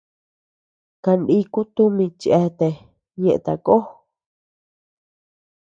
[1.03, 2.79] Kaniku tumi cheatea
[3.21, 3.75] ñeʼe takó.